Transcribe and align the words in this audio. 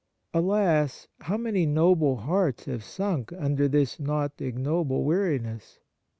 Alas! 0.33 1.07
how 1.19 1.37
many 1.37 1.63
noble 1.67 2.15
hearts 2.15 2.65
have 2.65 2.83
sunk 2.83 3.31
under 3.37 3.67
this 3.67 3.99
not 3.99 4.31
ignoble 4.41 5.03
weariness 5.03 5.77